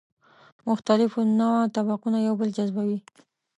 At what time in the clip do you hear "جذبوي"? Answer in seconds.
2.57-2.99